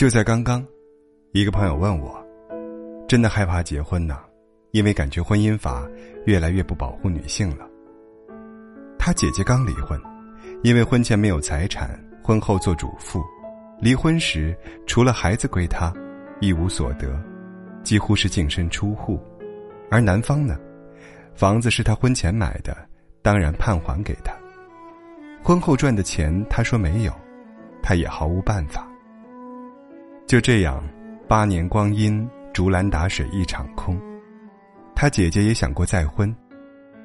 [0.00, 0.66] 就在刚刚，
[1.32, 2.26] 一个朋友问我
[3.06, 4.18] ：“真的害怕结婚呢？
[4.70, 5.86] 因为感觉婚姻法
[6.24, 7.68] 越来越不保护女性了。”
[8.98, 10.00] 他姐姐刚离婚，
[10.62, 13.22] 因为婚前没有财产，婚后做主妇，
[13.78, 15.92] 离婚时除了孩子归他，
[16.40, 17.22] 一无所得，
[17.82, 19.20] 几乎是净身出户。
[19.90, 20.58] 而男方呢，
[21.34, 22.74] 房子是他婚前买的，
[23.20, 24.32] 当然判还给他。
[25.42, 27.12] 婚后赚的钱，他说没有，
[27.82, 28.89] 他也毫无办法。
[30.30, 30.80] 就这样，
[31.26, 34.00] 八年光阴，竹篮打水一场空。
[34.94, 36.32] 他姐姐也想过再婚，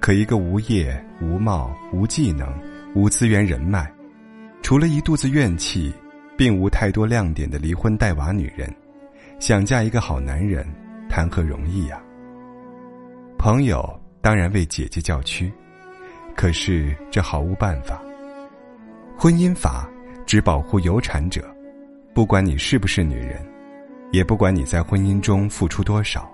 [0.00, 2.46] 可一个无业、无貌、无技能、
[2.94, 3.90] 无资源人脉，
[4.60, 5.90] 除了一肚子怨气，
[6.36, 8.70] 并无太多亮点的离婚带娃女人，
[9.38, 10.66] 想嫁一个好男人，
[11.08, 11.98] 谈何容易呀？
[13.38, 15.50] 朋友当然为姐姐叫屈，
[16.36, 17.98] 可是这毫无办法。
[19.16, 19.88] 婚姻法
[20.26, 21.55] 只保护有产者。
[22.16, 23.46] 不管你是不是女人，
[24.10, 26.26] 也不管你在婚姻中付出多少，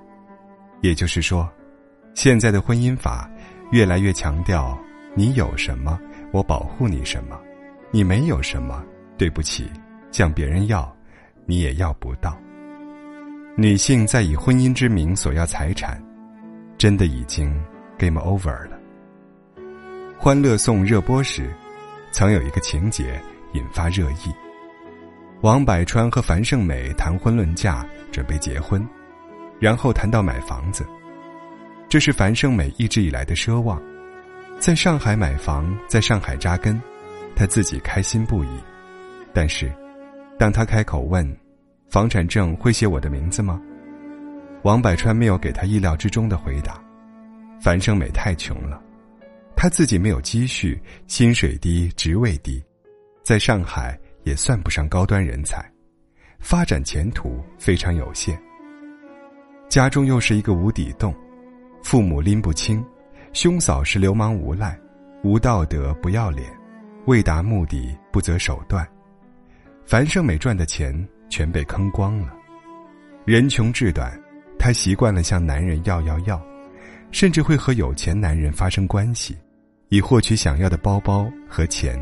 [0.81, 1.51] 也就是说，
[2.15, 3.29] 现在的婚姻法
[3.73, 4.79] 越来越强调
[5.17, 5.99] 你有什么，
[6.31, 7.37] 我保护你什么；
[7.91, 8.81] 你没有什么，
[9.19, 9.69] 对不起，
[10.13, 10.97] 向别人要，
[11.47, 12.39] 你也要不到。
[13.57, 16.01] 女性在以婚姻之名索要财产，
[16.79, 17.53] 真的已经
[17.99, 18.79] game over 了。
[20.17, 21.53] 《欢乐颂》热播时，
[22.13, 23.21] 曾有一个情节
[23.55, 24.33] 引发热议。
[25.43, 28.81] 王百川和樊胜美谈婚论嫁，准备结婚，
[29.59, 30.87] 然后谈到买房子。
[31.89, 33.83] 这是樊胜美一直以来的奢望，
[34.61, 36.81] 在上海买房，在上海扎根，
[37.35, 38.49] 她自己开心不已。
[39.35, 39.73] 但是，
[40.39, 41.29] 当他开口问
[41.91, 43.61] ：“房产证会写我的名字吗？”
[44.63, 46.81] 王百川没有给他意料之中的回答。
[47.61, 48.81] 樊胜美太穷了，
[49.57, 52.63] 她自己没有积蓄，薪水低，职位低，
[53.25, 53.99] 在上海。
[54.25, 55.65] 也算不上高端人才，
[56.39, 58.41] 发展前途非常有限。
[59.69, 61.15] 家中又是一个无底洞，
[61.83, 62.85] 父母拎不清，
[63.33, 64.79] 兄嫂是流氓无赖，
[65.25, 66.47] 无道德不要脸，
[67.07, 68.87] 为达目的不择手段。
[69.85, 70.95] 樊胜美赚的钱
[71.29, 72.33] 全被坑光了，
[73.25, 74.17] 人穷志短，
[74.59, 76.41] 她习惯了向男人要要要，
[77.11, 79.37] 甚至会和有钱男人发生关系，
[79.89, 81.99] 以获取想要的包包和钱。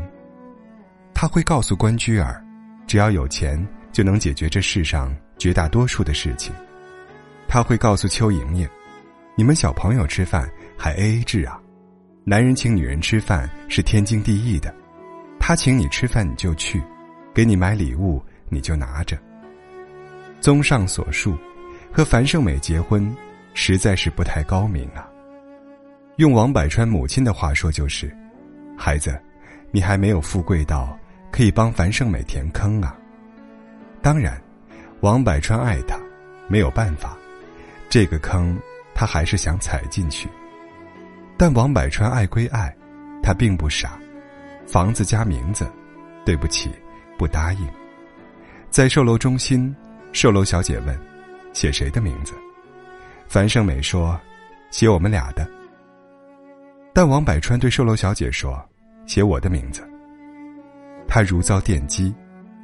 [1.21, 2.43] 他会告诉关雎尔，
[2.87, 6.51] 只要有钱就能解决这世上绝大多数的事情。
[7.47, 8.67] 他会告诉邱莹莹，
[9.35, 11.61] 你们小朋友吃饭还 A A 制啊，
[12.23, 14.73] 男人请女人吃饭是天经地义的，
[15.39, 16.81] 他请你吃饭你就去，
[17.35, 19.15] 给你买礼物你就拿着。
[20.39, 21.37] 综上所述，
[21.93, 23.15] 和樊胜美结婚
[23.53, 25.07] 实在是不太高明啊。
[26.15, 28.11] 用王百川母亲的话说就是，
[28.75, 29.15] 孩子，
[29.69, 30.97] 你还没有富贵到。
[31.31, 32.95] 可以帮樊胜美填坑啊！
[34.01, 34.39] 当然，
[34.99, 35.97] 王百川爱她，
[36.47, 37.17] 没有办法，
[37.89, 38.57] 这个坑
[38.93, 40.27] 他还是想踩进去。
[41.37, 42.75] 但王百川爱归爱，
[43.23, 43.97] 他并不傻，
[44.67, 45.71] 房子加名字，
[46.25, 46.69] 对不起，
[47.17, 47.67] 不答应。
[48.69, 49.75] 在售楼中心，
[50.13, 50.99] 售楼小姐问
[51.53, 52.33] ：“写谁的名字？”
[53.27, 54.19] 樊胜美说
[54.71, 55.49] ：“写我们俩的。”
[56.93, 58.63] 但王百川对售楼小姐说
[59.07, 59.87] ：“写我的名字。”
[61.13, 62.15] 他如遭电击，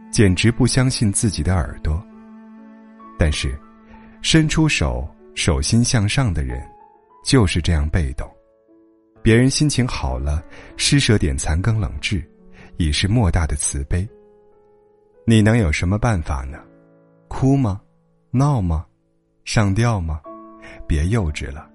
[0.10, 2.02] 简直不相信自己的耳朵。
[3.20, 3.60] 但是，
[4.22, 6.66] 伸出手、手心向上的人，
[7.26, 8.26] 就是这样被动。
[9.22, 10.42] 别人心情好了，
[10.78, 12.26] 施舍点残羹冷炙，
[12.78, 14.08] 已是莫大的慈悲。
[15.26, 16.58] 你能有什么办法呢？
[17.28, 17.82] 哭吗？
[18.32, 18.86] 闹吗？
[19.44, 20.22] 上吊吗？
[20.88, 21.70] 别幼稚了。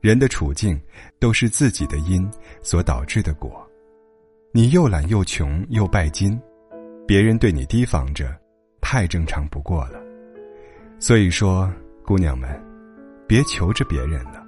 [0.00, 0.76] 人的处境，
[1.20, 2.28] 都是自己的因
[2.64, 3.64] 所导致的果。
[4.52, 6.36] 你又懒又穷又拜金，
[7.06, 8.36] 别人对你提防着，
[8.80, 10.02] 太正常不过了。
[10.98, 11.72] 所以说，
[12.04, 12.50] 姑娘们，
[13.28, 14.44] 别求着别人了。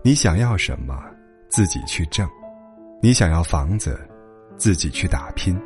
[0.00, 1.04] 你想要什么，
[1.50, 2.26] 自己去挣；
[3.02, 4.00] 你想要房子，
[4.56, 5.60] 自己去打拼。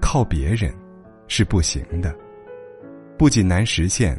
[0.00, 0.72] 靠别人
[1.26, 2.14] 是不行的，
[3.18, 4.16] 不仅难实现，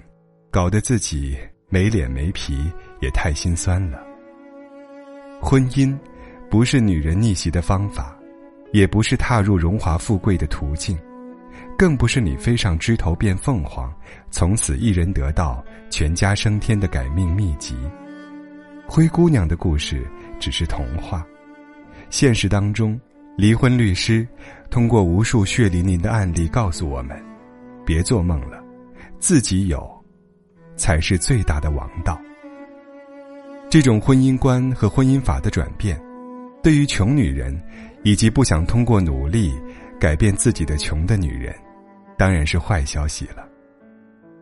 [0.51, 1.38] 搞得自己
[1.69, 2.69] 没脸没皮，
[3.00, 4.03] 也太心酸了。
[5.41, 5.97] 婚姻，
[6.50, 8.19] 不是女人逆袭的方法。
[8.71, 10.98] 也不是踏入荣华富贵的途径，
[11.77, 13.94] 更不是你飞上枝头变凤凰，
[14.30, 17.75] 从此一人得道，全家升天的改命秘籍。
[18.88, 20.06] 灰姑娘的故事
[20.39, 21.25] 只是童话，
[22.10, 23.00] 现实当中，
[23.38, 24.27] 离婚律师
[24.69, 27.19] 通过无数血淋淋的案例告诉我们：
[27.86, 28.63] 别做梦了，
[29.19, 29.89] 自己有，
[30.75, 32.19] 才是最大的王道。
[33.69, 36.00] 这种婚姻观和婚姻法的转变，
[36.63, 37.60] 对于穷女人。
[38.03, 39.53] 以及不想通过努力
[39.99, 41.53] 改变自己的穷的女人，
[42.17, 43.47] 当然是坏消息了。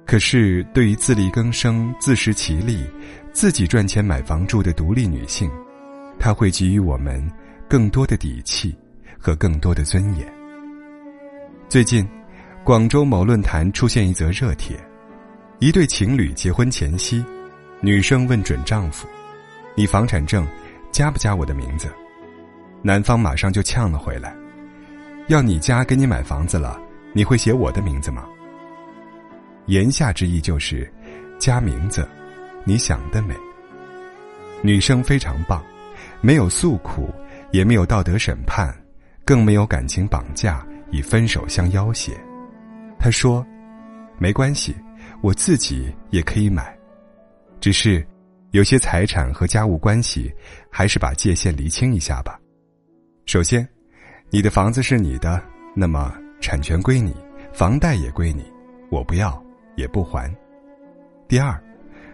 [0.05, 2.85] 可是，对于自力更生、自食其力、
[3.33, 5.51] 自己赚钱买房住的独立女性，
[6.17, 7.29] 她会给予我们
[7.67, 8.73] 更多的底气
[9.19, 10.25] 和更多的尊严。
[11.67, 12.07] 最近，
[12.63, 14.77] 广州某论坛出现一则热帖：
[15.59, 17.21] 一对情侣结婚前夕，
[17.81, 19.05] 女生问准丈夫
[19.75, 20.47] ：“你房产证
[20.89, 21.91] 加不加我的名字？”
[22.81, 24.35] 男方马上就呛了回来
[25.27, 26.79] ：“要你家给你买房子了，
[27.13, 28.25] 你会写我的名字吗？”
[29.67, 30.89] 言下之意就是，
[31.39, 32.07] 加名字，
[32.63, 33.35] 你想得美。
[34.61, 35.61] 女生非常棒，
[36.21, 37.13] 没有诉苦，
[37.51, 38.73] 也没有道德审判，
[39.25, 42.13] 更没有感情绑架，以分手相要挟。
[42.97, 43.45] 她说
[44.17, 44.75] ：“没关系，
[45.21, 46.73] 我自己也可以买，
[47.59, 48.05] 只是
[48.51, 50.33] 有些财产和家务关系，
[50.71, 52.39] 还是把界限厘清一下吧。
[53.27, 53.67] 首先，
[54.29, 55.39] 你的房子是你的，
[55.75, 57.13] 那么产权归你，
[57.53, 58.43] 房贷也归你，
[58.89, 59.39] 我不要。”
[59.77, 60.35] 也不还。
[61.27, 61.55] 第二，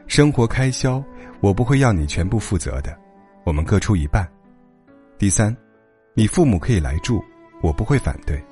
[0.06, 1.02] 生活开销
[1.40, 2.94] 我不会要你全部负责的，
[3.46, 4.30] 我们各出一半。
[5.18, 5.56] 第三，
[6.14, 7.24] 你父母可以来住，
[7.62, 8.44] 我不会反对，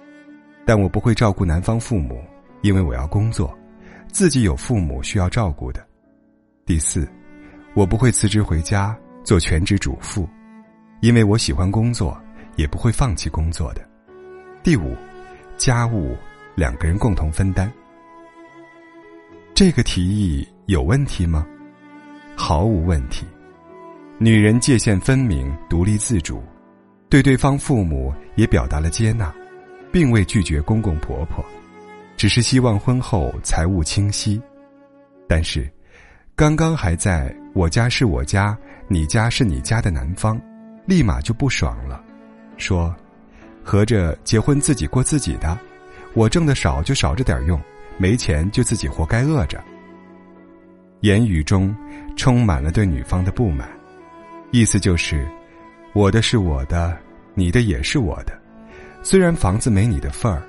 [0.66, 2.24] 但我不会照顾男方父母，
[2.62, 3.54] 因为我要工作，
[4.08, 5.86] 自己有父母需要照顾的。
[6.66, 7.06] 第四，
[7.74, 10.25] 我不会辞职回家做全职主妇，
[11.02, 12.18] 因为我喜欢工作，
[12.56, 13.81] 也不会放弃工作的。
[14.63, 14.95] 第五，
[15.57, 16.15] 家务
[16.56, 17.71] 两个人共同分担。
[19.53, 21.45] 这个提议有问题吗？
[22.36, 23.25] 毫无问题。
[24.18, 26.44] 女人界限分明、独立自主，
[27.09, 29.33] 对对方父母也表达了接纳，
[29.92, 31.44] 并未拒绝公公婆婆，
[32.15, 34.42] 只是希望婚后财务清晰。
[35.27, 35.68] 但是，
[36.36, 38.57] 刚刚还在我家是我家，
[38.88, 40.39] 你家是你家的男方，
[40.86, 42.03] 立马就不爽了，
[42.62, 42.96] 说
[43.66, 45.58] ：“合着结婚自己过自己的，
[46.13, 47.60] 我挣的少就少着点用。”
[47.98, 49.63] 没钱就自己活该饿着。
[51.02, 51.75] 言语中
[52.16, 53.69] 充满了对女方的不满，
[54.50, 55.28] 意思就是，
[55.94, 56.98] 我的是我的，
[57.36, 58.34] 你的也是我的。
[59.04, 60.42] 虽然房子没你的份儿，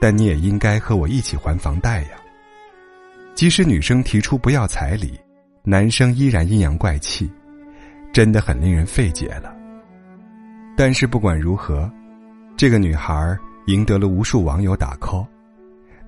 [0.00, 2.10] 但你也应该和我一起还房贷呀。
[3.34, 5.20] 即使女生提出不要彩礼，
[5.62, 7.30] 男生依然阴阳怪气，
[8.14, 9.54] 真的很令人费解了。
[10.76, 11.90] 但是不管如何，
[12.56, 15.26] 这个女孩赢得了无数网友打 call。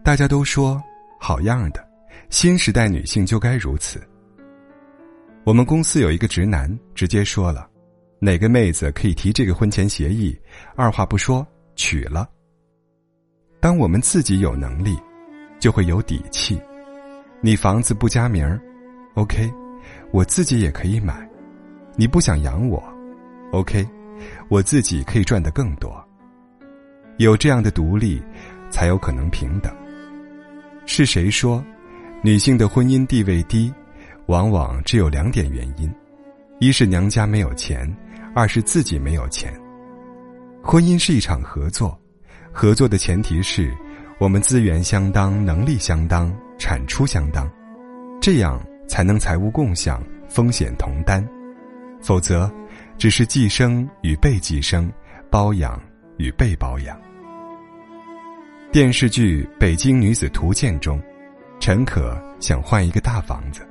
[0.03, 0.83] 大家都说
[1.21, 1.89] 好样的，
[2.31, 4.01] 新时代女性就该如此。
[5.45, 7.69] 我们公司有一个直男直接说了，
[8.19, 10.37] 哪个妹子可以提这个婚前协议，
[10.75, 11.47] 二话不说
[11.77, 12.29] 娶了。
[13.61, 14.97] 当我们自己有能力，
[15.61, 16.61] 就会有底气。
[17.41, 18.61] 你房子不加名儿
[19.15, 19.49] ，OK，
[20.13, 21.29] 我自己也可以买。
[21.97, 22.83] 你不想养我
[23.53, 23.87] ，OK，
[24.49, 26.03] 我自己可以赚得更多。
[27.19, 28.23] 有这样的独立，
[28.71, 29.75] 才有可能平等。
[30.85, 31.65] 是谁说，
[32.23, 33.73] 女性的婚姻地位低，
[34.27, 35.91] 往往只有两点原因：
[36.61, 37.91] 一是娘家没有钱，
[38.35, 39.53] 二是自己没有钱。
[40.63, 41.99] 婚姻是一场合作，
[42.53, 43.73] 合作的前提是
[44.19, 47.51] 我们资源相当、能力相当、产出相当，
[48.21, 51.27] 这样才能财务共享、风险同担。
[52.01, 52.51] 否则，
[52.99, 54.91] 只是寄生与被寄生，
[55.31, 55.81] 包养
[56.17, 56.99] 与被包养。
[58.73, 61.01] 电视剧《北京女子图鉴》中，
[61.61, 63.67] 陈可想换一个大房子，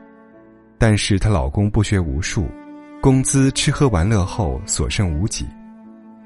[0.77, 2.48] 但是她老公不学无术，
[3.01, 5.48] 工资吃喝玩乐后所剩无几。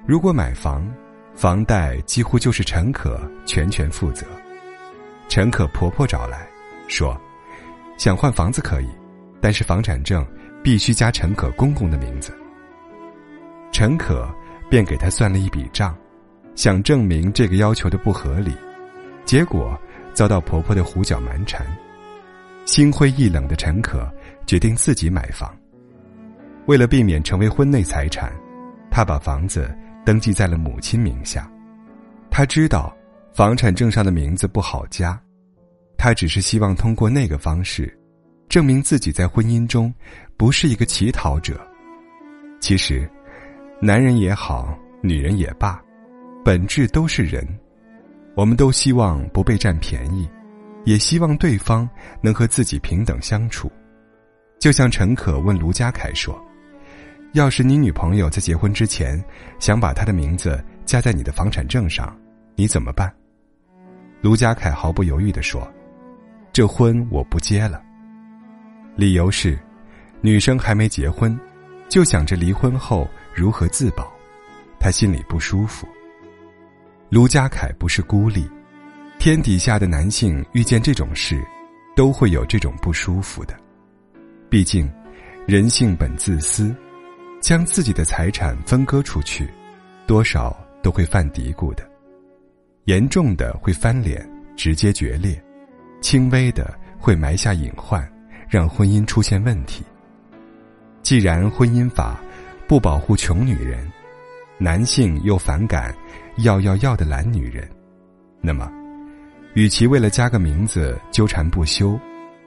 [0.06, 0.86] 如果买房，
[1.36, 4.26] 房贷几乎就是陈可全权负责。
[5.30, 6.48] 陈可婆婆找来，
[6.88, 7.20] 说，
[7.98, 8.90] 想换房子可以，
[9.40, 10.26] 但是房产证
[10.62, 12.34] 必须加陈可公公的名字。
[13.80, 14.30] 陈可
[14.70, 15.98] 便给她算了一笔账，
[16.54, 18.54] 想证明这个要求的不合理。
[19.24, 19.80] 结果
[20.14, 21.66] 遭到婆婆的胡搅蛮缠，
[22.66, 24.06] 心灰意冷的陈可
[24.46, 25.58] 决定自己买房。
[26.66, 28.34] 为了避免成为婚内财产，
[28.92, 29.74] 她把房子
[30.06, 31.50] 登记在了母亲名下。
[32.30, 32.94] 他知道
[33.34, 35.18] 房产证上的名字不好加，
[35.98, 37.98] 他只是希望通过那个方式，
[38.50, 39.94] 证明自己在婚姻中
[40.36, 41.58] 不是一个乞讨者。
[42.60, 43.10] 其实，
[43.82, 45.82] 男人也好，女人也罢，
[46.44, 47.48] 本质都是人。
[48.36, 50.30] 我们都希望不被占便宜，
[50.84, 51.90] 也希望对方
[52.22, 53.72] 能和自己平等相处。
[54.60, 56.38] 就像陈可问卢家凯说
[57.32, 59.24] ：“要是你女朋友在结婚之前
[59.60, 62.14] 想把她的名字加在你的房产证上，
[62.56, 63.10] 你怎么办？”
[64.20, 65.66] 卢家凯毫不犹豫地说
[66.52, 67.82] ：“这婚我不结了。”
[68.98, 69.58] 理由是，
[70.20, 71.40] 女生还没结婚，
[71.88, 74.12] 就想着离婚后如何自保，
[74.80, 75.88] 他心里不舒服。
[77.10, 78.50] 卢家凯不是孤立，
[79.18, 81.44] 天底下的男性遇见这种事，
[81.96, 83.56] 都会有这种不舒服的。
[84.50, 84.92] 毕竟，
[85.48, 86.76] 人性本自私，
[87.42, 89.50] 将自己的财产分割出去，
[90.06, 91.90] 多少都会犯嘀咕的。
[92.86, 95.36] 严重的会翻脸，直接决裂；
[96.02, 98.08] 轻微的会埋下隐患，
[98.48, 99.84] 让婚姻出现问题。
[101.02, 102.20] 既然婚姻法
[102.70, 103.92] 不保护穷女人，
[104.60, 105.92] 男性又反感
[106.38, 107.68] 要要要的懒女人，
[108.42, 108.72] 那么，
[109.56, 112.00] 与其为了加个名字纠缠不休，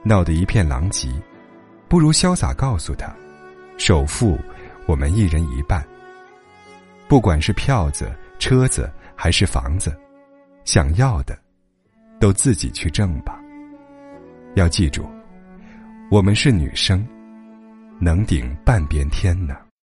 [0.05, 1.09] 闹得一片狼藉。
[1.89, 3.13] 不如潇洒告诉他，
[3.79, 4.39] 首付
[4.87, 5.85] 我们一人一半。
[7.09, 9.93] 不管是票子、车子还是房子，
[10.65, 11.37] 想要的
[12.21, 13.41] 都自己去挣吧。
[14.55, 15.05] 要记住，
[16.13, 17.05] 我们是女生，
[17.99, 19.57] 能顶半边天呢。